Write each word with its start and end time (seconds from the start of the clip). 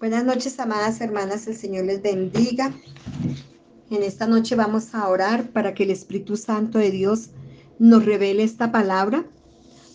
Buenas 0.00 0.24
noches, 0.24 0.58
amadas 0.58 0.98
hermanas, 1.02 1.46
el 1.46 1.54
Señor 1.54 1.84
les 1.84 2.00
bendiga. 2.00 2.72
En 3.90 4.02
esta 4.02 4.26
noche 4.26 4.56
vamos 4.56 4.94
a 4.94 5.06
orar 5.06 5.50
para 5.50 5.74
que 5.74 5.82
el 5.82 5.90
Espíritu 5.90 6.38
Santo 6.38 6.78
de 6.78 6.90
Dios 6.90 7.32
nos 7.78 8.06
revele 8.06 8.42
esta 8.42 8.72
palabra, 8.72 9.26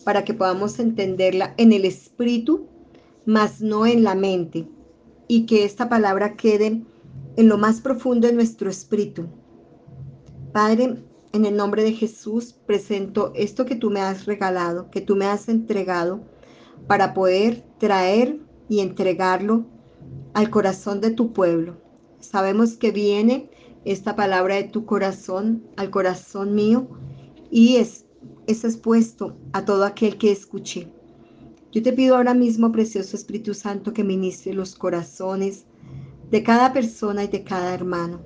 para 0.04 0.23
que 0.23 0.36
podamos 0.36 0.78
entenderla 0.78 1.55
en 1.57 1.73
el 1.73 1.86
Espíritu, 1.86 2.68
mas 3.26 3.62
no 3.62 3.88
en 3.88 4.04
la 4.04 4.13
mente, 4.13 4.68
y 5.28 5.47
que 5.47 5.65
esta 5.65 5.90
palabra 5.90 6.35
quede 6.35 6.83
en 7.35 7.49
lo 7.49 7.58
más 7.58 7.81
profundo 7.81 8.28
de 8.28 8.33
nuestro 8.33 8.69
espíritu. 8.69 9.26
Padre, 10.53 11.03
en 11.33 11.46
el 11.46 11.58
nombre 11.58 11.81
de 11.81 11.94
Jesús 11.94 12.53
presento 12.53 13.33
esto 13.33 13.65
que 13.65 13.76
tú 13.76 13.90
me 13.90 14.01
has 14.01 14.28
regalado, 14.28 14.92
que 14.92 15.01
tú 15.01 15.15
me 15.15 15.26
has 15.26 15.49
entregado, 15.49 16.22
para 16.85 17.16
poder 17.16 17.66
traer 17.80 18.40
y 18.70 18.81
entregarlo 18.81 19.66
al 20.36 20.49
corazón 20.49 21.00
de 21.00 21.12
tu 21.12 21.32
pueblo. 21.32 21.78
Sabemos 22.20 22.73
que 22.73 22.91
viene 22.91 23.50
esta 23.86 24.18
palabra 24.18 24.55
de 24.55 24.66
tu 24.66 24.86
corazón 24.86 25.64
al 25.78 25.90
corazón 25.90 26.54
mío 26.54 26.90
y 27.50 27.78
es, 27.78 28.05
es 28.45 28.66
expuesto 28.66 29.38
a 29.54 29.64
todo 29.64 29.86
aquel 29.86 30.18
que 30.18 30.32
escuche. 30.32 30.92
Yo 31.72 31.82
te 31.82 31.94
pido 31.94 32.18
ahora 32.18 32.34
mismo, 32.34 32.72
precioso 32.72 33.16
Espíritu 33.16 33.54
Santo, 33.54 33.94
que 33.94 34.04
ministre 34.04 34.54
los 34.54 34.76
corazones 34.76 35.66
de 36.30 36.44
cada 36.44 36.73
persona 36.73 37.23
y 37.23 37.28
de 37.28 37.45
cada 37.45 37.73
hermano, 37.73 38.20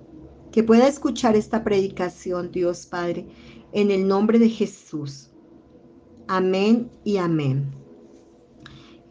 que 0.52 0.64
pueda 0.64 0.88
escuchar 0.88 1.36
esta 1.36 1.64
predicación, 1.64 2.52
Dios 2.52 2.88
Padre, 2.88 3.28
en 3.72 3.92
el 3.92 4.08
nombre 4.08 4.40
de 4.40 4.50
Jesús. 4.50 5.30
Amén 6.28 6.90
y 7.04 7.18
amén. 7.18 7.70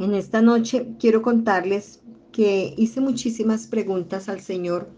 En 0.01 0.15
esta 0.15 0.43
noche 0.43 0.97
quiero 0.99 1.23
contarles 1.23 2.01
que 2.39 2.73
hice 2.77 3.01
muchísimas 3.01 3.67
preguntas 3.67 4.29
al 4.29 4.41
Señor 4.41 4.89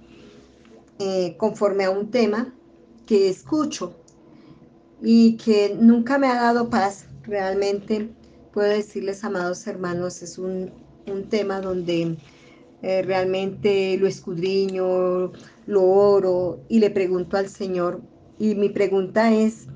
eh, 0.98 1.36
conforme 1.38 1.84
a 1.84 1.90
un 1.90 2.10
tema 2.10 2.54
que 3.06 3.30
escucho 3.30 3.94
y 5.00 5.38
que 5.38 5.74
nunca 5.74 6.18
me 6.18 6.26
ha 6.26 6.34
dado 6.34 6.68
paz. 6.68 7.06
Realmente 7.22 8.10
puedo 8.52 8.68
decirles, 8.68 9.24
amados 9.24 9.66
hermanos, 9.66 10.20
es 10.20 10.36
un, 10.36 10.70
tema 11.30 11.62
donde 11.62 12.18
eh, 12.82 13.00
realmente 13.00 13.96
lo 13.96 14.06
escudriño, 14.06 15.32
lo 15.66 15.82
oro 15.82 16.60
y 16.68 16.78
le 16.78 16.90
pregunto 16.90 17.38
al 17.38 17.48
Señor. 17.48 18.02
Y 18.38 18.54
mi 18.54 18.68
pregunta 18.68 19.32
es, 19.32 19.66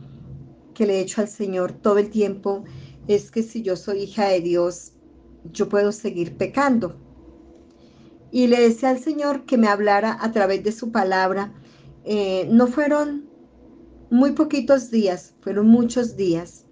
que 0.75 0.85
le 0.85 0.99
he 0.99 1.01
hecho 1.01 1.23
al 1.23 1.29
Señor 1.29 1.73
todo 1.73 1.97
el 1.97 2.11
tiempo, 2.11 2.65
es 3.09 3.31
que 3.31 3.43
si 3.43 3.63
yo 3.63 3.75
soy 3.75 4.03
hija 4.03 4.29
de 4.29 4.43
Dios, 4.43 4.93
yo 5.51 5.71
puedo 5.71 5.93
seguir 5.93 6.37
pecando 6.37 7.03
y 8.35 8.49
le 8.49 8.61
decía 8.61 8.91
al 8.91 8.99
Señor 8.99 9.45
que 9.45 9.57
me 9.57 9.69
hablara 9.69 10.19
a 10.21 10.33
través 10.33 10.65
de 10.65 10.73
su 10.73 10.91
palabra. 10.91 11.53
Eh, 12.05 12.49
no 12.51 12.67
fueron 12.67 13.27
muy 14.11 14.33
poquitos 14.33 14.91
días, 14.91 15.37
fueron 15.41 15.69
muchos 15.69 16.17
días 16.17 16.67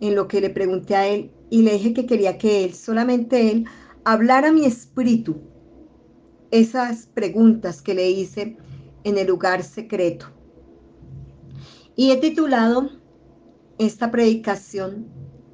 en 0.00 0.14
lo 0.14 0.28
que 0.28 0.40
le 0.40 0.50
pregunté 0.50 0.94
a 0.94 1.08
Él 1.08 1.32
y 1.50 1.62
le 1.62 1.72
dije 1.72 1.94
que 1.94 2.06
quería 2.06 2.38
que 2.38 2.64
Él, 2.64 2.74
solamente 2.74 3.50
Él, 3.50 3.64
hablara 4.04 4.50
a 4.50 4.52
mi 4.52 4.66
espíritu 4.66 5.40
esas 6.52 7.06
preguntas 7.06 7.82
que 7.82 7.94
le 7.94 8.08
hice 8.08 8.56
en 9.02 9.18
el 9.18 9.26
lugar 9.26 9.64
secreto. 9.64 10.26
Y 11.96 12.12
he 12.12 12.18
titulado 12.18 12.88
esta 13.78 14.12
predicación, 14.12 15.08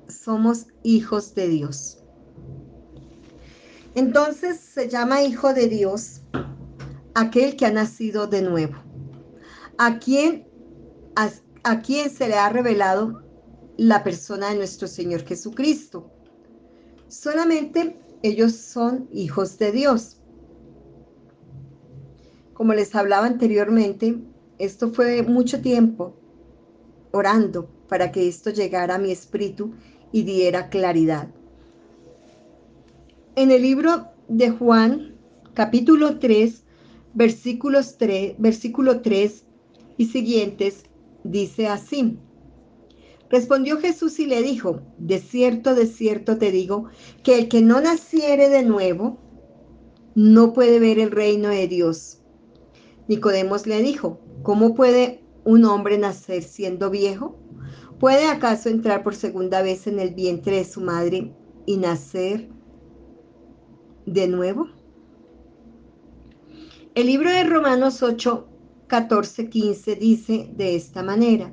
Somos 0.06 0.66
hijos 0.82 1.34
de 1.34 1.48
Dios. 1.48 2.03
Entonces 3.94 4.58
se 4.58 4.88
llama 4.88 5.22
Hijo 5.22 5.54
de 5.54 5.68
Dios 5.68 6.22
aquel 7.14 7.56
que 7.56 7.66
ha 7.66 7.70
nacido 7.70 8.26
de 8.26 8.42
nuevo, 8.42 8.74
a 9.78 10.00
quien, 10.00 10.48
a, 11.14 11.80
quien 11.80 12.10
se 12.10 12.28
le 12.28 12.34
ha 12.34 12.48
revelado 12.48 13.22
la 13.76 14.02
persona 14.02 14.50
de 14.50 14.56
nuestro 14.56 14.88
Señor 14.88 15.24
Jesucristo. 15.24 16.10
Solamente 17.06 17.96
ellos 18.22 18.56
son 18.56 19.08
hijos 19.12 19.58
de 19.58 19.70
Dios. 19.70 20.20
Como 22.52 22.74
les 22.74 22.94
hablaba 22.96 23.26
anteriormente, 23.26 24.18
esto 24.58 24.92
fue 24.92 25.22
mucho 25.22 25.60
tiempo 25.60 26.16
orando 27.12 27.68
para 27.88 28.10
que 28.10 28.28
esto 28.28 28.50
llegara 28.50 28.96
a 28.96 28.98
mi 28.98 29.12
espíritu 29.12 29.72
y 30.10 30.22
diera 30.22 30.68
claridad. 30.68 31.28
En 33.36 33.50
el 33.50 33.62
libro 33.62 34.12
de 34.28 34.50
Juan, 34.50 35.16
capítulo 35.54 36.20
3, 36.20 36.62
versículos 37.14 37.98
3, 37.98 38.36
versículo 38.38 39.00
3 39.00 39.44
y 39.96 40.06
siguientes, 40.06 40.84
dice 41.24 41.66
así. 41.66 42.16
Respondió 43.30 43.80
Jesús 43.80 44.20
y 44.20 44.26
le 44.26 44.40
dijo, 44.42 44.82
de 44.98 45.18
cierto, 45.18 45.74
de 45.74 45.86
cierto 45.86 46.38
te 46.38 46.52
digo, 46.52 46.90
que 47.24 47.36
el 47.36 47.48
que 47.48 47.60
no 47.60 47.80
naciere 47.80 48.48
de 48.50 48.62
nuevo, 48.62 49.18
no 50.14 50.52
puede 50.52 50.78
ver 50.78 51.00
el 51.00 51.10
reino 51.10 51.48
de 51.48 51.66
Dios. 51.66 52.20
Nicodemos 53.08 53.66
le 53.66 53.82
dijo, 53.82 54.20
¿cómo 54.44 54.76
puede 54.76 55.24
un 55.42 55.64
hombre 55.64 55.98
nacer 55.98 56.44
siendo 56.44 56.88
viejo? 56.88 57.36
¿Puede 57.98 58.26
acaso 58.26 58.68
entrar 58.68 59.02
por 59.02 59.16
segunda 59.16 59.60
vez 59.60 59.88
en 59.88 59.98
el 59.98 60.14
vientre 60.14 60.58
de 60.58 60.64
su 60.64 60.80
madre 60.80 61.34
y 61.66 61.78
nacer 61.78 62.48
de 64.06 64.28
nuevo? 64.28 64.68
El 66.94 67.06
libro 67.06 67.30
de 67.30 67.44
Romanos 67.44 68.02
8, 68.02 68.46
14, 68.86 69.48
15 69.48 69.96
dice 69.96 70.50
de 70.54 70.76
esta 70.76 71.02
manera, 71.02 71.52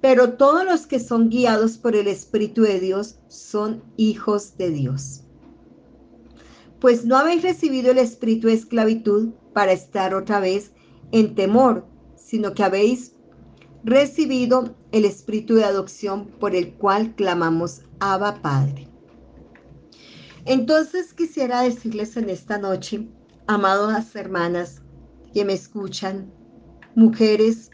pero 0.00 0.34
todos 0.34 0.64
los 0.64 0.86
que 0.86 1.00
son 1.00 1.30
guiados 1.30 1.78
por 1.78 1.96
el 1.96 2.08
Espíritu 2.08 2.62
de 2.62 2.80
Dios 2.80 3.18
son 3.28 3.82
hijos 3.96 4.56
de 4.58 4.70
Dios. 4.70 5.22
Pues 6.80 7.04
no 7.04 7.16
habéis 7.16 7.42
recibido 7.42 7.92
el 7.92 7.98
espíritu 7.98 8.48
de 8.48 8.54
esclavitud 8.54 9.30
para 9.52 9.70
estar 9.70 10.14
otra 10.14 10.40
vez 10.40 10.72
en 11.12 11.36
temor, 11.36 11.86
sino 12.16 12.54
que 12.54 12.64
habéis 12.64 13.12
recibido 13.84 14.74
el 14.90 15.04
espíritu 15.04 15.54
de 15.54 15.64
adopción 15.64 16.26
por 16.40 16.56
el 16.56 16.74
cual 16.74 17.14
clamamos 17.14 17.82
Abba 18.00 18.42
Padre. 18.42 18.91
Entonces 20.44 21.14
quisiera 21.14 21.62
decirles 21.62 22.16
en 22.16 22.28
esta 22.28 22.58
noche, 22.58 23.08
amadas 23.46 24.14
hermanas 24.16 24.82
que 25.32 25.44
me 25.44 25.52
escuchan, 25.52 26.32
mujeres 26.94 27.70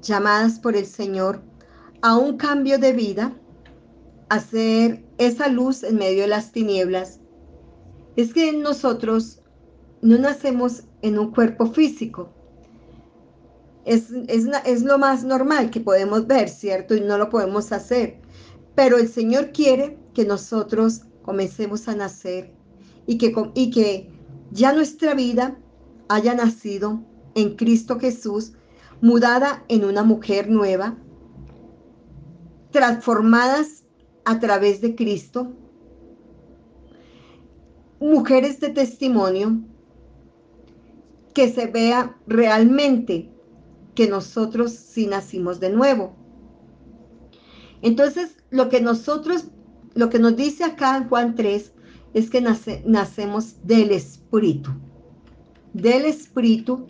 llamadas 0.00 0.58
por 0.58 0.76
el 0.76 0.86
Señor 0.86 1.42
a 2.00 2.16
un 2.16 2.38
cambio 2.38 2.78
de 2.78 2.92
vida, 2.92 3.36
a 4.30 4.40
ser 4.40 5.04
esa 5.18 5.48
luz 5.48 5.82
en 5.82 5.96
medio 5.96 6.22
de 6.22 6.28
las 6.28 6.52
tinieblas, 6.52 7.20
es 8.16 8.32
que 8.32 8.52
nosotros 8.52 9.42
no 10.00 10.16
nacemos 10.16 10.84
en 11.02 11.18
un 11.18 11.32
cuerpo 11.32 11.66
físico. 11.66 12.30
Es, 13.84 14.10
es, 14.28 14.46
es, 14.64 14.82
lo 14.82 14.98
más 14.98 15.24
normal 15.24 15.70
que 15.70 15.80
podemos 15.80 16.26
ver, 16.26 16.48
¿cierto? 16.48 16.94
Y 16.94 17.00
no 17.00 17.18
lo 17.18 17.28
podemos 17.28 17.72
hacer. 17.72 18.20
Pero 18.74 18.98
el 18.98 19.08
Señor 19.08 19.52
quiere 19.52 19.98
que 20.14 20.24
nosotros 20.24 21.02
comencemos 21.30 21.86
a 21.86 21.94
nacer 21.94 22.52
y 23.06 23.16
que, 23.16 23.32
y 23.54 23.70
que 23.70 24.10
ya 24.50 24.72
nuestra 24.72 25.14
vida 25.14 25.56
haya 26.08 26.34
nacido 26.34 27.04
en 27.36 27.54
Cristo 27.54 28.00
Jesús, 28.00 28.54
mudada 29.00 29.64
en 29.68 29.84
una 29.84 30.02
mujer 30.02 30.50
nueva, 30.50 30.98
transformadas 32.72 33.84
a 34.24 34.40
través 34.40 34.80
de 34.80 34.96
Cristo, 34.96 35.52
mujeres 38.00 38.58
de 38.58 38.70
testimonio, 38.70 39.60
que 41.32 41.48
se 41.48 41.68
vea 41.68 42.18
realmente 42.26 43.30
que 43.94 44.08
nosotros 44.08 44.72
sí 44.72 45.06
nacimos 45.06 45.60
de 45.60 45.70
nuevo. 45.70 46.16
Entonces, 47.82 48.36
lo 48.50 48.68
que 48.68 48.80
nosotros 48.80 49.44
lo 49.94 50.08
que 50.08 50.18
nos 50.18 50.36
dice 50.36 50.64
acá 50.64 50.96
en 50.96 51.08
Juan 51.08 51.34
3 51.34 51.72
es 52.14 52.30
que 52.30 52.40
nacemos 52.40 53.56
del 53.64 53.90
Espíritu. 53.90 54.70
Del 55.72 56.04
Espíritu, 56.04 56.86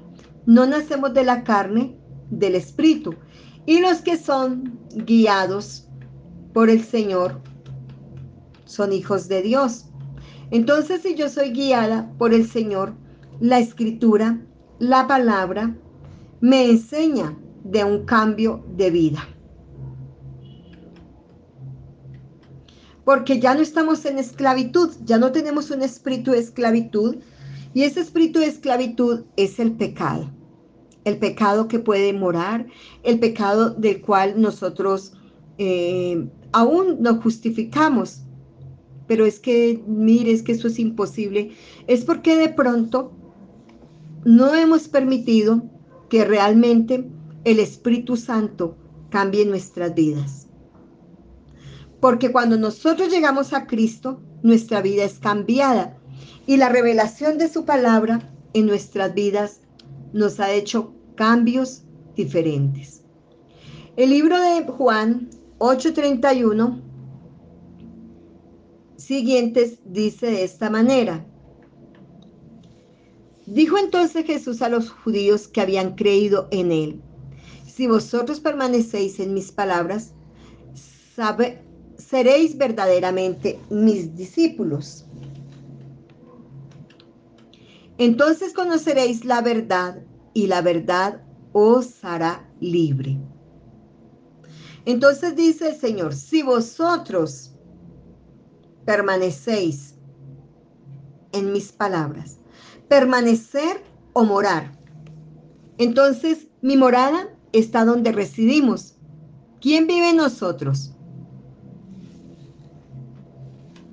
no 0.47 0.67
nacemos 0.67 1.13
de 1.15 1.25
la 1.25 1.45
carne, 1.45 1.97
del 2.31 2.55
Espíritu. 2.55 3.15
Y 3.67 3.81
los 3.81 3.99
que 3.99 4.17
son 4.17 4.79
guiados 4.95 5.89
por 6.53 6.71
el 6.71 6.83
Señor 6.83 7.41
son 8.65 8.93
hijos 8.93 9.29
de 9.29 9.43
Dios. 9.43 9.87
Entonces, 10.51 11.03
si 11.03 11.15
yo 11.15 11.29
soy 11.29 11.51
guiada 11.51 12.13
por 12.19 12.33
el 12.33 12.49
Señor, 12.49 12.95
la 13.41 13.59
escritura, 13.59 14.41
la 14.79 15.07
palabra, 15.07 15.77
me 16.41 16.71
enseña 16.71 17.37
de 17.65 17.85
un 17.85 18.05
cambio 18.05 18.65
de 18.77 18.91
vida. 18.91 19.29
Porque 23.05 23.41
ya 23.41 23.55
no 23.55 23.61
estamos 23.61 24.05
en 24.05 24.19
esclavitud, 24.19 24.91
ya 25.05 25.19
no 25.19 25.33
tenemos 25.33 25.71
un 25.71 25.83
espíritu 25.83 26.33
de 26.33 26.39
esclavitud, 26.39 27.17
y 27.73 27.83
ese 27.83 28.01
espíritu 28.01 28.41
de 28.41 28.47
esclavitud 28.47 29.25
es 29.37 29.59
el 29.61 29.73
pecado, 29.73 30.31
el 31.05 31.19
pecado 31.19 31.69
que 31.69 31.79
puede 31.79 32.13
morar, 32.13 32.67
el 33.03 33.21
pecado 33.21 33.71
del 33.71 34.01
cual 34.01 34.41
nosotros 34.41 35.13
eh, 35.59 36.29
aún 36.53 36.99
no 37.01 37.21
justificamos. 37.21 38.23
Pero 39.07 39.27
es 39.27 39.41
que, 39.41 39.83
mire, 39.87 40.31
es 40.33 40.43
que 40.43 40.53
eso 40.53 40.69
es 40.69 40.79
imposible. 40.79 41.51
Es 41.87 42.05
porque 42.05 42.37
de 42.37 42.49
pronto 42.49 43.13
no 44.25 44.55
hemos 44.55 44.89
permitido 44.89 45.63
que 46.09 46.25
realmente 46.25 47.09
el 47.45 47.59
Espíritu 47.59 48.17
Santo 48.17 48.77
cambie 49.09 49.45
nuestras 49.45 49.95
vidas. 49.95 50.50
Porque 52.01 52.33
cuando 52.33 52.57
nosotros 52.57 53.11
llegamos 53.11 53.53
a 53.53 53.67
Cristo, 53.67 54.21
nuestra 54.43 54.81
vida 54.81 55.05
es 55.05 55.19
cambiada 55.19 55.99
y 56.47 56.57
la 56.57 56.69
revelación 56.69 57.39
de 57.39 57.49
su 57.49 57.65
palabra 57.65 58.33
en 58.55 58.67
nuestras 58.67 59.15
vidas 59.15 59.61
nos 60.13 60.41
ha 60.41 60.51
hecho 60.53 60.95
cambios 61.15 61.85
diferentes. 62.17 63.03
El 63.97 64.11
libro 64.11 64.41
de 64.41 64.67
Juan 64.67 65.29
8:31 65.59 66.81
siguientes 68.97 69.81
dice 69.85 70.27
de 70.27 70.45
esta 70.45 70.71
manera. 70.71 71.27
Dijo 73.47 73.77
entonces 73.79 74.25
Jesús 74.25 74.63
a 74.63 74.69
los 74.69 74.91
judíos 74.91 75.49
que 75.49 75.61
habían 75.61 75.97
creído 75.97 76.49
en 76.53 76.71
él, 76.71 77.03
si 77.67 77.89
vosotros 77.89 78.41
permanecéis 78.41 79.19
en 79.19 79.35
mis 79.35 79.51
palabras, 79.51 80.15
sabe, 81.17 81.63
seréis 82.11 82.59
verdaderamente 82.59 83.61
mis 83.71 84.17
discípulos. 84.17 85.07
Entonces 87.99 88.53
conoceréis 88.53 89.25
la 89.25 89.41
verdad 89.43 90.03
y 90.35 90.49
la 90.49 90.61
verdad 90.61 91.23
os 91.53 92.05
hará 92.05 92.51
libre. 92.59 93.17
Entonces 94.87 95.37
dice 95.37 95.69
el 95.69 95.77
Señor, 95.77 96.15
si 96.15 96.43
vosotros 96.43 97.53
permanecéis 98.85 99.95
en 101.31 101.53
mis 101.53 101.71
palabras, 101.71 102.39
permanecer 102.89 103.85
o 104.15 104.25
morar. 104.25 104.73
Entonces, 105.79 106.49
mi 106.61 106.77
morada 106.77 107.29
está 107.53 107.85
donde 107.85 108.11
residimos. 108.11 108.97
¿Quién 109.61 109.87
vive 109.87 110.11
en 110.11 110.17
nosotros? 110.17 110.97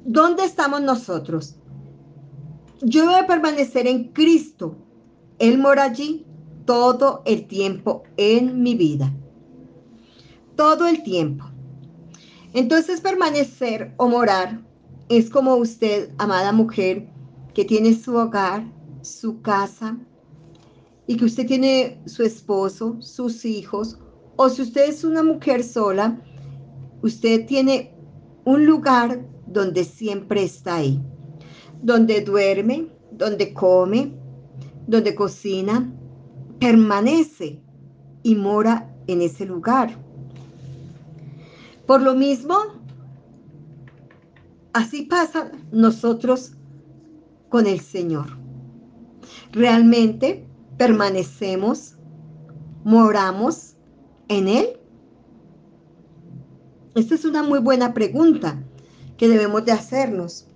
¿Dónde 0.10 0.46
estamos 0.46 0.82
nosotros? 0.82 1.58
Yo 2.82 3.04
voy 3.04 3.16
a 3.16 3.28
permanecer 3.28 3.88
en 3.88 4.14
Cristo. 4.14 4.78
Él 5.38 5.58
mora 5.58 5.84
allí 5.84 6.26
todo 6.64 7.24
el 7.26 7.46
tiempo 7.46 8.04
en 8.16 8.64
mi 8.64 8.76
vida. 8.76 9.14
Todo 10.56 10.88
el 10.88 11.04
tiempo. 11.04 11.44
Entonces 12.54 13.02
permanecer 13.02 13.96
o 13.98 14.08
morar 14.08 14.62
es 15.10 15.30
como 15.30 15.58
usted, 15.58 16.14
amada 16.20 16.54
mujer, 16.54 17.10
que 17.54 17.66
tiene 17.66 17.94
su 17.94 18.16
hogar, 18.16 18.64
su 19.02 19.42
casa 19.42 19.98
y 21.06 21.18
que 21.18 21.26
usted 21.26 21.46
tiene 21.46 22.02
su 22.06 22.24
esposo, 22.24 22.96
sus 23.02 23.44
hijos, 23.44 24.00
o 24.38 24.48
si 24.48 24.62
usted 24.62 24.88
es 24.88 25.04
una 25.04 25.22
mujer 25.22 25.66
sola, 25.66 26.22
usted 27.02 27.46
tiene 27.46 27.94
un 28.46 28.66
lugar 28.66 29.36
donde 29.58 29.84
siempre 29.86 30.44
está 30.44 30.76
ahí, 30.76 31.02
donde 31.82 32.22
duerme, 32.22 32.90
donde 33.12 33.54
come, 33.54 34.14
donde 34.86 35.16
cocina, 35.16 35.92
permanece 36.60 37.60
y 38.22 38.36
mora 38.36 38.94
en 39.08 39.24
ese 39.24 39.48
lugar. 39.48 39.98
Por 41.88 42.04
lo 42.04 42.14
mismo, 42.14 42.56
así 44.74 45.04
pasa 45.04 45.52
nosotros 45.72 46.52
con 47.50 47.66
el 47.66 47.80
Señor. 47.80 48.28
¿Realmente 49.54 50.46
permanecemos, 50.78 51.98
moramos 52.84 53.76
en 54.28 54.50
Él? 54.50 54.68
Esta 56.94 57.16
es 57.16 57.26
una 57.26 57.42
muy 57.42 57.58
buena 57.58 57.96
pregunta 57.96 58.64
que 59.18 59.28
debemos 59.28 59.66
de 59.66 59.72
hacernos. 59.72 60.48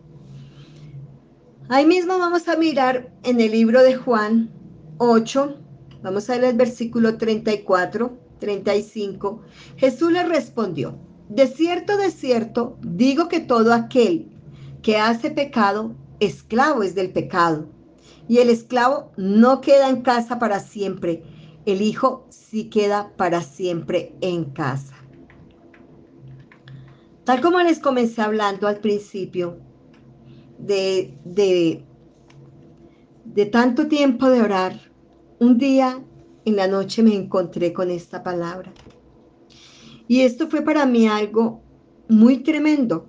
Ahí 1.70 1.86
mismo 1.86 2.18
vamos 2.18 2.48
a 2.48 2.58
mirar 2.58 3.14
en 3.24 3.40
el 3.40 3.52
libro 3.52 3.82
de 3.82 3.96
Juan 3.96 4.52
8, 4.98 5.58
vamos 6.04 6.30
a 6.30 6.34
ver 6.34 6.44
el 6.44 6.58
versículo 6.58 7.18
34, 7.18 8.18
35. 8.40 9.42
Jesús 9.78 10.12
le 10.12 10.24
respondió, 10.24 11.00
de 11.30 11.48
cierto, 11.48 11.96
de 11.96 12.12
cierto, 12.12 12.78
digo 12.82 13.30
que 13.30 13.40
todo 13.40 13.74
aquel 13.74 14.32
que 14.82 14.98
hace 14.98 15.32
pecado, 15.32 15.96
esclavo 16.20 16.84
es 16.84 16.94
del 16.94 17.12
pecado. 17.12 17.70
Y 18.28 18.40
el 18.40 18.50
esclavo 18.50 19.12
no 19.16 19.62
queda 19.62 19.90
en 19.90 20.02
casa 20.02 20.40
para 20.40 20.60
siempre, 20.60 21.24
el 21.66 21.82
hijo 21.82 22.28
sí 22.30 22.66
queda 22.66 23.14
para 23.16 23.42
siempre 23.42 24.14
en 24.22 24.46
casa. 24.46 25.01
Tal 27.32 27.40
como 27.40 27.62
les 27.62 27.80
comencé 27.80 28.22
hablando 28.22 28.68
al 28.68 28.82
principio, 28.82 29.58
de, 30.58 31.18
de, 31.24 31.86
tanto 33.46 33.88
tiempo 33.88 34.30
de 34.30 34.42
orar, 34.42 34.92
un 35.40 35.58
día 35.58 36.04
en 36.44 36.58
la 36.58 36.68
noche 36.68 37.02
me 37.02 37.16
encontré 37.16 37.72
con 37.72 37.90
esta 37.90 38.22
palabra. 38.22 38.74
Y 40.10 40.24
esto 40.24 40.50
fue 40.50 40.62
para 40.62 40.86
mí 40.86 41.08
algo 41.08 41.62
muy 42.10 42.40
tremendo. 42.40 43.08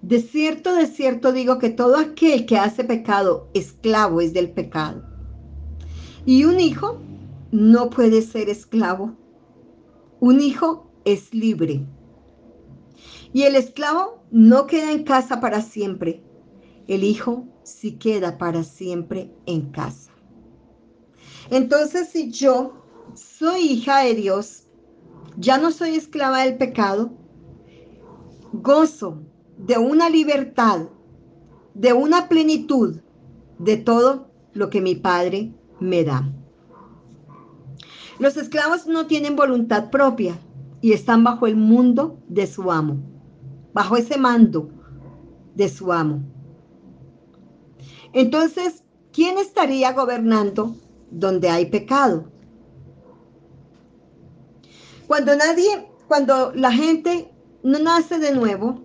De 0.00 0.20
cierto, 0.20 0.74
de 0.74 0.88
cierto 0.88 1.30
digo 1.30 1.60
que 1.60 1.70
todo 1.70 1.96
aquel 1.96 2.44
que 2.44 2.58
hace 2.58 2.82
pecado, 2.82 3.50
esclavo 3.54 4.20
es 4.20 4.32
del 4.32 4.50
pecado. 4.50 5.04
Y 6.26 6.42
un 6.42 6.58
hijo 6.58 6.98
no 7.52 7.88
puede 7.88 8.22
ser 8.22 8.48
esclavo. 8.48 9.21
Un 10.22 10.40
hijo 10.40 10.88
es 11.04 11.34
libre. 11.34 11.84
Y 13.32 13.42
el 13.42 13.56
esclavo 13.56 14.22
no 14.30 14.68
queda 14.68 14.92
en 14.92 15.02
casa 15.02 15.40
para 15.40 15.62
siempre. 15.62 16.22
El 16.86 17.02
hijo 17.02 17.48
sí 17.64 17.98
queda 17.98 18.38
para 18.38 18.62
siempre 18.62 19.34
en 19.46 19.72
casa. 19.72 20.12
Entonces, 21.50 22.10
si 22.10 22.30
yo 22.30 22.84
soy 23.14 23.62
hija 23.62 24.04
de 24.04 24.14
Dios, 24.14 24.68
ya 25.38 25.58
no 25.58 25.72
soy 25.72 25.96
esclava 25.96 26.44
del 26.44 26.56
pecado, 26.56 27.10
gozo 28.52 29.24
de 29.58 29.76
una 29.76 30.08
libertad, 30.08 30.88
de 31.74 31.94
una 31.94 32.28
plenitud 32.28 33.00
de 33.58 33.76
todo 33.76 34.30
lo 34.52 34.70
que 34.70 34.82
mi 34.82 34.94
Padre 34.94 35.52
me 35.80 36.04
da. 36.04 36.32
Los 38.18 38.36
esclavos 38.36 38.86
no 38.86 39.06
tienen 39.06 39.36
voluntad 39.36 39.90
propia 39.90 40.38
y 40.80 40.92
están 40.92 41.24
bajo 41.24 41.46
el 41.46 41.56
mundo 41.56 42.18
de 42.28 42.46
su 42.46 42.70
amo, 42.70 42.98
bajo 43.72 43.96
ese 43.96 44.18
mando 44.18 44.70
de 45.54 45.68
su 45.68 45.92
amo. 45.92 46.22
Entonces, 48.12 48.84
¿quién 49.12 49.38
estaría 49.38 49.92
gobernando 49.92 50.76
donde 51.12 51.48
hay 51.48 51.66
pecado. 51.66 52.24
Cuando 55.06 55.36
nadie, 55.36 55.88
cuando 56.08 56.52
la 56.54 56.72
gente 56.72 57.30
no 57.62 57.78
nace 57.78 58.18
de 58.18 58.32
nuevo, 58.32 58.80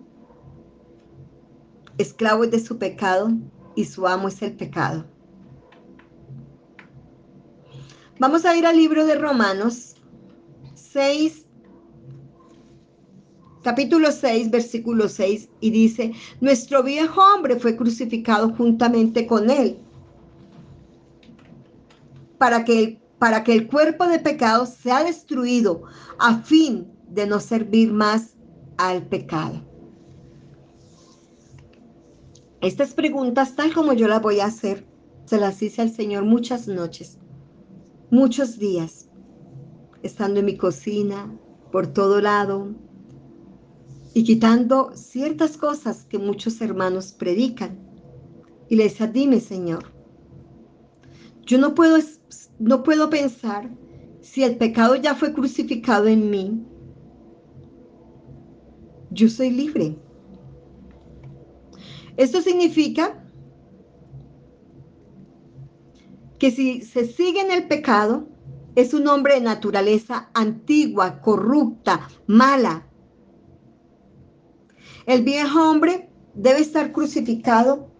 esclavo 1.97 2.43
es 2.43 2.51
de 2.51 2.59
su 2.59 2.77
pecado 2.77 3.29
y 3.75 3.85
su 3.85 4.05
amo 4.05 4.27
es 4.27 4.41
el 4.41 4.55
pecado. 4.55 5.05
Vamos 8.19 8.45
a 8.45 8.57
ir 8.57 8.65
al 8.65 8.75
libro 8.75 9.05
de 9.05 9.13
Romanos 9.13 9.95
6, 10.73 11.45
capítulo 13.61 14.11
6, 14.11 14.49
versículo 14.49 15.07
6, 15.07 15.49
y 15.59 15.69
dice, 15.69 16.13
nuestro 16.41 16.81
viejo 16.81 17.21
hombre 17.21 17.57
fue 17.59 17.77
crucificado 17.77 18.55
juntamente 18.55 19.27
con 19.27 19.51
él 19.51 19.77
para 22.39 22.65
que, 22.65 22.79
el, 22.79 22.99
para 23.19 23.43
que 23.43 23.53
el 23.53 23.67
cuerpo 23.67 24.07
de 24.07 24.17
pecado 24.17 24.65
sea 24.65 25.03
destruido 25.03 25.83
a 26.17 26.39
fin 26.39 26.91
de 27.09 27.27
no 27.27 27.39
servir 27.39 27.93
más 27.93 28.35
al 28.77 29.05
pecado. 29.05 29.63
Estas 32.61 32.95
preguntas, 32.95 33.55
tal 33.55 33.75
como 33.75 33.93
yo 33.93 34.07
las 34.07 34.23
voy 34.23 34.39
a 34.39 34.45
hacer, 34.45 34.87
se 35.25 35.37
las 35.37 35.61
hice 35.61 35.83
al 35.83 35.91
Señor 35.91 36.25
muchas 36.25 36.67
noches, 36.67 37.19
muchos 38.09 38.57
días, 38.57 39.09
estando 40.03 40.39
en 40.39 40.45
mi 40.45 40.57
cocina, 40.57 41.37
por 41.71 41.87
todo 41.87 42.21
lado 42.21 42.75
y 44.13 44.23
quitando 44.23 44.91
ciertas 44.95 45.57
cosas 45.57 46.05
que 46.05 46.17
muchos 46.17 46.59
hermanos 46.61 47.11
predican. 47.11 47.77
Y 48.69 48.75
le 48.75 48.85
decía, 48.85 49.07
dime 49.07 49.39
Señor, 49.39 49.93
yo 51.45 51.57
no 51.57 51.73
puedo, 51.75 51.97
no 52.59 52.83
puedo 52.83 53.09
pensar 53.09 53.69
si 54.21 54.43
el 54.43 54.57
pecado 54.57 54.95
ya 54.95 55.15
fue 55.15 55.33
crucificado 55.33 56.07
en 56.07 56.29
mí, 56.29 56.65
yo 59.11 59.29
soy 59.29 59.51
libre. 59.51 59.97
Esto 62.17 62.41
significa 62.41 63.23
que 66.39 66.51
si 66.51 66.81
se 66.81 67.05
sigue 67.05 67.41
en 67.41 67.51
el 67.51 67.67
pecado, 67.67 68.27
es 68.75 68.93
un 68.93 69.07
hombre 69.07 69.35
de 69.35 69.41
naturaleza 69.41 70.29
antigua, 70.33 71.19
corrupta, 71.21 72.07
mala. 72.27 72.87
El 75.07 75.23
viejo 75.23 75.69
hombre 75.69 76.09
debe 76.35 76.59
estar 76.59 76.91
crucificado 76.91 77.91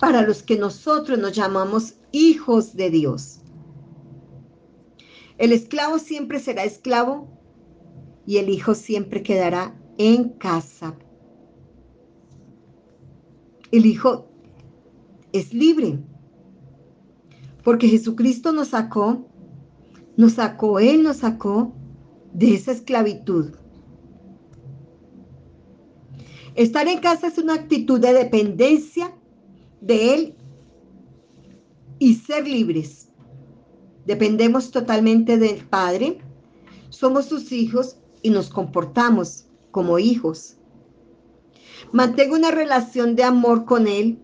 para 0.00 0.22
los 0.22 0.42
que 0.42 0.58
nosotros 0.58 1.18
nos 1.18 1.32
llamamos 1.32 1.94
hijos 2.10 2.74
de 2.74 2.90
Dios. 2.90 3.40
El 5.38 5.52
esclavo 5.52 5.98
siempre 5.98 6.40
será 6.40 6.64
esclavo 6.64 7.28
y 8.26 8.38
el 8.38 8.48
hijo 8.48 8.74
siempre 8.74 9.22
quedará 9.22 9.78
en 9.98 10.30
casa. 10.30 10.96
El 13.70 13.86
hijo 13.86 14.28
es 15.32 15.52
libre 15.52 16.00
porque 17.66 17.88
Jesucristo 17.88 18.52
nos 18.52 18.68
sacó 18.68 19.26
nos 20.16 20.34
sacó, 20.34 20.78
Él 20.78 21.02
nos 21.02 21.16
sacó 21.16 21.74
de 22.32 22.54
esa 22.54 22.70
esclavitud. 22.70 23.56
Estar 26.54 26.86
en 26.86 27.00
casa 27.00 27.26
es 27.26 27.38
una 27.38 27.54
actitud 27.54 27.98
de 27.98 28.12
dependencia 28.12 29.12
de 29.80 30.14
Él 30.14 30.34
y 31.98 32.14
ser 32.14 32.46
libres. 32.46 33.08
Dependemos 34.06 34.70
totalmente 34.70 35.36
del 35.36 35.66
Padre, 35.66 36.18
somos 36.88 37.26
sus 37.26 37.50
hijos 37.50 37.96
y 38.22 38.30
nos 38.30 38.48
comportamos 38.48 39.46
como 39.72 39.98
hijos. 39.98 40.56
Mantengo 41.90 42.36
una 42.36 42.52
relación 42.52 43.16
de 43.16 43.24
amor 43.24 43.64
con 43.64 43.88
Él, 43.88 44.20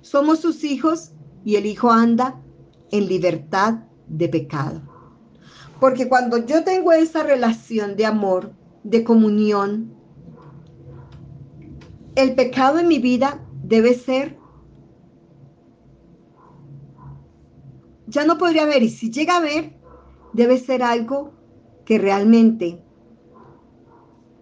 somos 0.00 0.38
sus 0.38 0.64
hijos 0.64 1.12
y 1.44 1.56
el 1.56 1.66
hijo 1.66 1.90
anda 1.90 2.42
en 2.90 3.06
libertad 3.08 3.84
de 4.06 4.28
pecado. 4.28 4.82
Porque 5.80 6.08
cuando 6.08 6.38
yo 6.38 6.64
tengo 6.64 6.92
esa 6.92 7.22
relación 7.22 7.96
de 7.96 8.06
amor, 8.06 8.52
de 8.82 9.04
comunión, 9.04 9.94
el 12.16 12.34
pecado 12.34 12.78
en 12.78 12.88
mi 12.88 12.98
vida 12.98 13.44
debe 13.62 13.94
ser, 13.94 14.36
ya 18.06 18.24
no 18.24 18.38
podría 18.38 18.62
haber, 18.62 18.82
y 18.82 18.88
si 18.88 19.10
llega 19.10 19.36
a 19.36 19.40
ver, 19.40 19.78
debe 20.32 20.58
ser 20.58 20.82
algo 20.82 21.32
que 21.84 21.98
realmente 21.98 22.82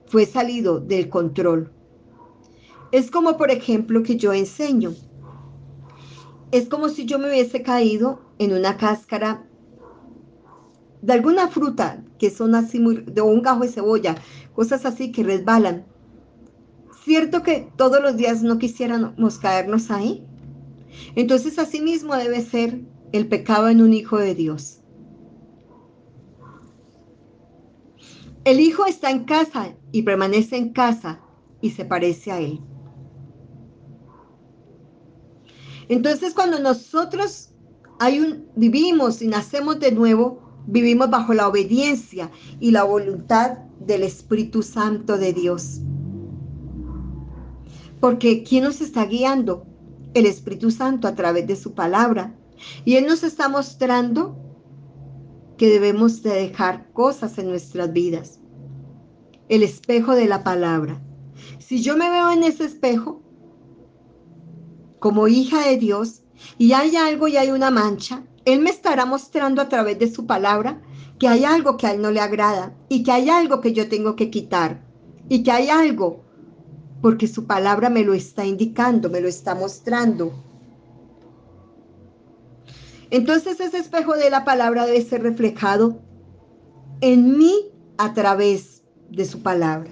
fue 0.07 0.25
salido 0.25 0.81
del 0.81 1.09
control. 1.09 1.73
Es 2.93 3.11
como, 3.11 3.37
por 3.37 3.51
ejemplo, 3.51 4.03
que 4.03 4.17
yo 4.17 4.33
enseño. 4.33 4.95
Es 6.53 6.69
como 6.69 6.89
si 6.89 7.07
yo 7.07 7.19
me 7.19 7.29
hubiese 7.29 7.63
caído 7.63 8.21
en 8.39 8.53
una 8.53 8.77
cáscara 8.77 9.47
de 11.03 11.13
alguna 11.13 11.49
fruta 11.49 12.03
que 12.19 12.31
son 12.31 12.55
así 12.55 12.81
muy, 12.81 12.97
de 12.97 13.21
un 13.21 13.43
gajo 13.43 13.61
de 13.61 13.69
cebolla, 13.69 14.17
cosas 14.55 14.85
así 14.87 15.13
que 15.13 15.23
resbalan. 15.23 15.85
¿Cierto 17.05 17.43
que 17.43 17.69
todos 17.77 18.03
los 18.03 18.17
días 18.17 18.43
no 18.43 18.59
quisiéramos 18.59 19.39
caernos 19.39 19.91
ahí? 19.91 20.27
Entonces 21.15 21.59
así 21.59 21.81
mismo 21.81 22.17
debe 22.17 22.41
ser 22.43 22.81
el 23.13 23.29
pecado 23.29 23.69
en 23.69 23.83
un 23.83 23.93
hijo 23.93 24.19
de 24.19 24.35
Dios. 24.35 24.81
El 28.45 28.61
hijo 28.61 28.87
está 28.87 29.11
en 29.11 29.25
casa 29.25 29.75
y 29.93 30.03
permanece 30.03 30.57
en 30.57 30.73
casa 30.73 31.21
y 31.61 31.71
se 31.71 31.85
parece 31.85 32.33
a 32.33 32.41
él. 32.41 32.61
Entonces 35.89 36.35
cuando 36.35 36.59
nosotros 36.59 37.51
hay 37.99 38.21
un, 38.21 38.47
vivimos 38.57 39.23
y 39.23 39.29
nacemos 39.29 39.81
de 39.81 39.93
nuevo, 39.93 40.47
Vivimos 40.67 41.11
bajo 41.11 41.33
la 41.33 41.47
obediencia 41.47 42.31
y 42.59 42.73
la 42.73 42.83
voluntad 42.83 43.59
del 43.79 44.03
Espíritu 44.03 44.63
Santo 44.63 45.17
de 45.17 45.33
Dios. 45.33 45.81
Porque 48.01 48.43
¿quién 48.43 48.65
nos 48.65 48.81
está 48.81 49.07
guiando? 49.07 49.65
El 50.13 50.27
Espíritu 50.27 50.71
Santo 50.73 51.07
a 51.07 51.15
través 51.15 51.47
de 51.47 51.55
su 51.55 51.75
palabra. 51.75 52.35
Y 52.85 52.97
Él 52.97 53.07
nos 53.07 53.23
está 53.23 53.49
mostrando 53.49 54.37
que 55.57 55.69
debemos 55.69 56.23
de 56.23 56.35
dejar 56.35 56.91
cosas 56.93 57.39
en 57.39 57.49
nuestras 57.49 57.93
vidas. 57.93 58.41
El 59.49 59.63
espejo 59.63 60.15
de 60.15 60.27
la 60.27 60.43
palabra. 60.43 61.01
Si 61.61 61.81
yo 61.81 61.97
me 61.97 62.11
veo 62.11 62.33
en 62.33 62.43
ese 62.43 62.65
espejo 62.65 63.23
como 64.99 65.29
hija 65.29 65.67
de 65.67 65.77
Dios 65.77 66.23
y 66.59 66.73
hay 66.73 66.97
algo 66.97 67.29
y 67.29 67.37
hay 67.37 67.51
una 67.51 67.71
mancha, 67.71 68.23
él 68.45 68.61
me 68.61 68.71
estará 68.71 69.07
mostrando 69.07 69.61
a 69.61 69.69
través 69.69 69.99
de 69.99 70.11
su 70.11 70.27
palabra 70.27 70.81
que 71.19 71.29
hay 71.29 71.45
algo 71.45 71.77
que 71.77 71.87
a 71.87 71.93
Él 71.93 72.03
no 72.03 72.11
le 72.11 72.21
agrada 72.21 72.75
y 72.89 73.03
que 73.03 73.13
hay 73.13 73.29
algo 73.29 73.61
que 73.61 73.73
yo 73.73 73.89
tengo 73.89 74.17
que 74.17 74.31
quitar 74.31 74.83
y 75.29 75.43
que 75.43 75.51
hay 75.51 75.69
algo 75.69 76.25
porque 77.03 77.27
su 77.27 77.47
palabra 77.47 77.91
me 77.91 78.05
lo 78.05 78.15
está 78.15 78.45
indicando, 78.45 79.11
me 79.11 79.21
lo 79.21 79.29
está 79.29 79.55
mostrando. 79.55 80.33
Entonces 83.11 83.61
ese 83.61 83.79
espejo 83.79 84.15
de 84.15 84.31
la 84.31 84.45
palabra 84.45 84.87
debe 84.87 85.03
ser 85.03 85.23
reflejado 85.23 86.01
en 87.01 87.39
mí 87.39 87.55
a 87.99 88.15
través 88.15 88.83
de 89.11 89.25
su 89.25 89.43
palabra. 89.43 89.91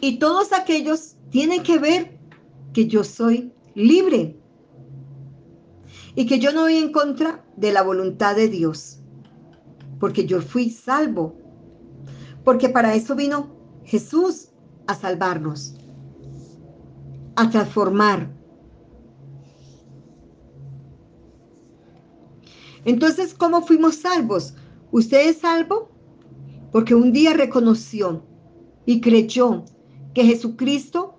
Y 0.00 0.18
todos 0.18 0.52
aquellos 0.52 1.16
tienen 1.30 1.62
que 1.62 1.78
ver 1.78 2.17
que 2.72 2.86
yo 2.86 3.04
soy 3.04 3.52
libre, 3.74 4.38
y 6.18 6.26
que 6.26 6.40
yo 6.40 6.52
no 6.52 6.62
voy 6.62 6.76
en 6.78 6.90
contra 6.90 7.44
de 7.56 7.70
la 7.70 7.82
voluntad 7.82 8.34
de 8.34 8.48
Dios, 8.48 8.98
porque 10.00 10.26
yo 10.26 10.42
fui 10.42 10.68
salvo, 10.68 11.36
porque 12.42 12.68
para 12.68 12.96
eso 12.96 13.14
vino 13.14 13.54
Jesús 13.84 14.48
a 14.88 14.96
salvarnos, 14.96 15.76
a 17.36 17.48
transformar. 17.50 18.34
Entonces, 22.84 23.32
¿cómo 23.32 23.62
fuimos 23.62 23.94
salvos? 23.94 24.54
Usted 24.90 25.28
es 25.28 25.38
salvo 25.38 25.90
porque 26.72 26.96
un 26.96 27.12
día 27.12 27.32
reconoció 27.32 28.24
y 28.86 29.00
creyó 29.00 29.64
que 30.14 30.24
Jesucristo, 30.24 31.17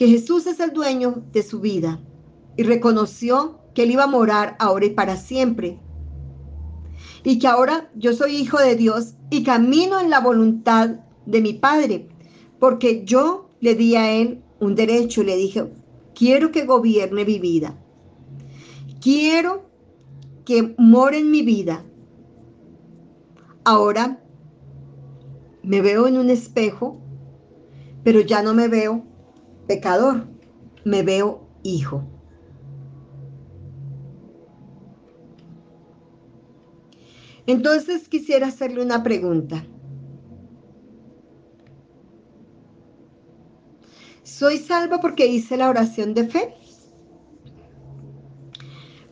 que 0.00 0.08
Jesús 0.08 0.46
es 0.46 0.58
el 0.60 0.72
dueño 0.72 1.24
de 1.30 1.42
su 1.42 1.60
vida 1.60 2.00
y 2.56 2.62
reconoció 2.62 3.58
que 3.74 3.82
Él 3.82 3.90
iba 3.90 4.04
a 4.04 4.06
morar 4.06 4.56
ahora 4.58 4.86
y 4.86 4.94
para 4.94 5.18
siempre. 5.18 5.78
Y 7.22 7.38
que 7.38 7.46
ahora 7.46 7.90
yo 7.94 8.14
soy 8.14 8.36
hijo 8.36 8.58
de 8.58 8.76
Dios 8.76 9.12
y 9.28 9.42
camino 9.44 10.00
en 10.00 10.08
la 10.08 10.20
voluntad 10.20 11.00
de 11.26 11.42
mi 11.42 11.52
Padre, 11.52 12.08
porque 12.58 13.04
yo 13.04 13.50
le 13.60 13.74
di 13.74 13.94
a 13.94 14.10
Él 14.10 14.42
un 14.58 14.74
derecho, 14.74 15.22
le 15.22 15.36
dije, 15.36 15.70
quiero 16.14 16.50
que 16.50 16.64
gobierne 16.64 17.26
mi 17.26 17.38
vida. 17.38 17.76
Quiero 19.02 19.68
que 20.46 20.74
more 20.78 21.18
en 21.18 21.30
mi 21.30 21.42
vida. 21.42 21.84
Ahora 23.64 24.24
me 25.62 25.82
veo 25.82 26.06
en 26.06 26.16
un 26.16 26.30
espejo, 26.30 26.98
pero 28.02 28.22
ya 28.22 28.42
no 28.42 28.54
me 28.54 28.66
veo 28.66 29.09
pecador, 29.70 30.26
me 30.84 31.04
veo 31.04 31.46
hijo. 31.62 32.02
Entonces 37.46 38.08
quisiera 38.08 38.48
hacerle 38.48 38.82
una 38.82 39.04
pregunta. 39.04 39.64
¿Soy 44.24 44.58
salva 44.58 44.98
porque 44.98 45.28
hice 45.28 45.56
la 45.56 45.70
oración 45.70 46.14
de 46.14 46.24
fe? 46.26 46.52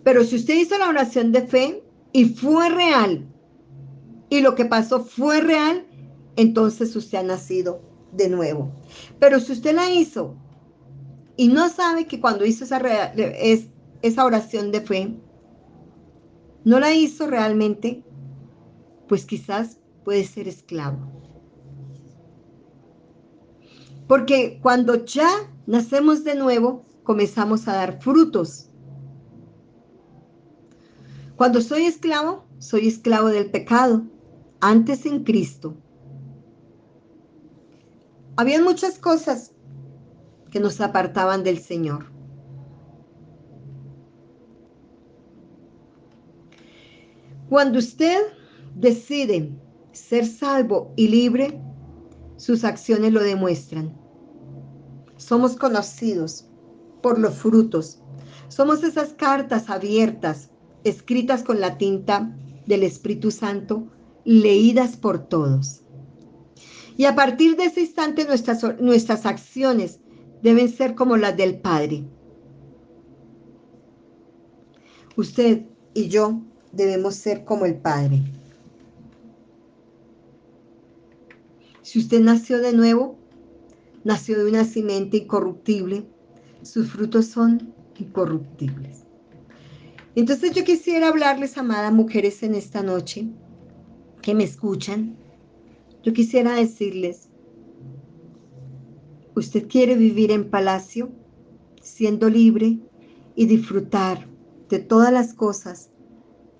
Pero 0.03 0.25
si 0.25 0.35
usted 0.35 0.55
hizo 0.55 0.77
la 0.77 0.89
oración 0.89 1.31
de 1.31 1.43
fe 1.47 1.85
y 2.13 2.25
fue 2.25 2.69
real, 2.69 3.29
y 4.29 4.41
lo 4.41 4.57
que 4.57 4.65
pasó 4.65 5.05
fue 5.05 5.41
real, 5.41 5.87
entonces 6.35 6.97
usted 6.97 7.19
ha 7.19 7.23
nacido 7.23 7.81
de 8.11 8.29
nuevo. 8.29 8.73
Pero 9.21 9.39
si 9.39 9.53
usted 9.53 9.77
la 9.77 9.89
hizo 9.89 10.35
y 11.39 11.47
no 11.47 11.69
sabe 11.69 12.09
que 12.09 12.21
cuando 12.21 12.45
hizo 12.45 12.65
esa, 12.65 12.81
esa 14.03 14.25
oración 14.25 14.73
de 14.73 14.81
fe, 14.81 15.17
no 16.65 16.81
la 16.81 16.93
hizo 16.93 17.29
realmente, 17.29 18.03
pues 19.07 19.25
quizás 19.25 19.79
puede 20.05 20.25
ser 20.25 20.49
esclavo. 20.49 20.99
Porque 24.09 24.59
cuando 24.61 25.05
ya 25.05 25.29
nacemos 25.67 26.25
de 26.25 26.35
nuevo, 26.35 26.85
comenzamos 27.05 27.69
a 27.69 27.75
dar 27.77 28.03
frutos. 28.03 28.69
Cuando 31.37 31.61
soy 31.61 31.85
esclavo, 31.85 32.47
soy 32.59 32.89
esclavo 32.89 33.29
del 33.29 33.49
pecado. 33.49 34.03
Antes 34.61 35.07
en 35.07 35.23
Cristo. 35.23 35.77
Habían 38.37 38.65
muchas 38.65 38.99
cosas 38.99 39.53
que 40.51 40.61
nos 40.61 40.81
apartaban 40.81 41.43
del 41.43 41.59
Señor. 41.59 42.07
Cuando 47.49 47.79
usted 47.79 48.21
decide 48.75 49.53
ser 49.93 50.27
salvo 50.27 50.93
y 50.97 51.09
libre, 51.09 51.61
sus 52.37 52.65
acciones 52.65 53.13
lo 53.13 53.21
demuestran. 53.23 53.97
Somos 55.17 55.57
conocidos 55.57 56.47
por 57.03 57.19
los 57.19 57.35
frutos. 57.35 58.01
Somos 58.49 58.83
esas 58.85 59.15
cartas 59.15 59.71
abiertas, 59.71 60.51
escritas 60.85 61.43
con 61.43 61.61
la 61.61 61.79
tinta 61.79 62.37
del 62.67 62.83
Espíritu 62.83 63.31
Santo, 63.31 63.89
leídas 64.25 64.97
por 64.97 65.27
todos. 65.27 65.83
Y 66.97 67.07
a 67.07 67.15
partir 67.15 67.57
de 67.57 67.65
ese 67.65 67.81
instante 67.83 68.25
nuestras, 68.25 68.63
nuestras 68.81 69.25
acciones 69.25 70.01
deben 70.43 70.69
ser 70.69 70.95
como 70.95 71.17
las 71.17 71.37
del 71.37 71.59
Padre. 71.59 72.05
Usted 75.17 75.63
y 75.95 76.09
yo 76.09 76.41
debemos 76.73 77.15
ser 77.17 77.45
como 77.45 77.67
el 77.67 77.77
Padre. 77.77 78.23
Si 81.83 81.99
usted 81.99 82.21
nació 82.21 82.59
de 82.59 82.73
nuevo, 82.73 83.19
nació 84.05 84.39
de 84.39 84.51
una 84.51 84.65
simiente 84.65 85.17
incorruptible, 85.17 86.07
sus 86.63 86.91
frutos 86.91 87.27
son 87.27 87.73
incorruptibles. 87.99 89.05
Entonces 90.15 90.53
yo 90.53 90.65
quisiera 90.65 91.09
hablarles, 91.09 91.57
amadas 91.57 91.93
mujeres, 91.93 92.43
en 92.43 92.55
esta 92.55 92.83
noche 92.83 93.29
que 94.21 94.35
me 94.35 94.45
escuchan. 94.45 95.17
Yo 96.03 96.13
quisiera 96.13 96.55
decirles, 96.55 97.28
usted 99.39 99.69
quiere 99.69 99.95
vivir 99.97 100.31
en 100.31 100.51
palacio, 100.51 101.11
siendo 101.81 102.29
libre 102.29 102.79
y 103.35 103.47
disfrutar 103.47 104.29
de 104.69 104.79
todas 104.81 105.13
las 105.13 105.33
cosas 105.33 105.91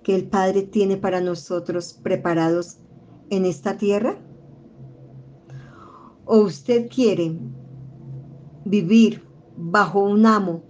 que 0.03 0.15
el 0.15 0.27
Padre 0.29 0.63
tiene 0.63 0.97
para 0.97 1.21
nosotros 1.21 1.93
preparados 1.93 2.77
en 3.29 3.45
esta 3.45 3.77
tierra? 3.77 4.17
¿O 6.25 6.39
usted 6.39 6.89
quiere 6.89 7.37
vivir 8.65 9.23
bajo 9.57 9.99
un 9.99 10.25
amo 10.25 10.63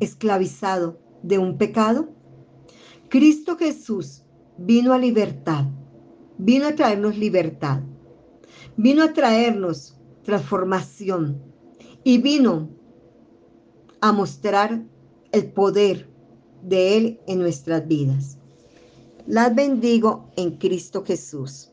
esclavizado 0.00 1.00
de 1.22 1.38
un 1.38 1.56
pecado? 1.56 2.10
Cristo 3.08 3.56
Jesús 3.56 4.24
vino 4.58 4.92
a 4.92 4.98
libertad, 4.98 5.66
vino 6.38 6.66
a 6.66 6.74
traernos 6.74 7.16
libertad, 7.16 7.82
vino 8.76 9.02
a 9.02 9.12
traernos 9.12 9.96
transformación 10.24 11.42
y 12.04 12.18
vino 12.18 12.70
a 14.00 14.12
mostrar 14.12 14.82
el 15.32 15.52
poder 15.52 16.08
de 16.62 16.96
Él 16.96 17.20
en 17.26 17.40
nuestras 17.40 17.86
vidas. 17.86 18.38
Las 19.26 19.54
bendigo 19.54 20.30
en 20.36 20.58
Cristo 20.58 21.04
Jesús. 21.04 21.71